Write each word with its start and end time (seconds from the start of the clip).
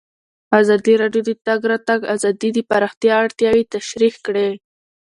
ازادي 0.59 0.93
راډیو 1.01 1.21
د 1.25 1.29
د 1.37 1.39
تګ 1.47 1.59
راتګ 1.71 1.99
ازادي 2.15 2.49
د 2.53 2.59
پراختیا 2.69 3.13
اړتیاوې 3.23 3.63
تشریح 3.75 4.13
کړي. 4.25 4.49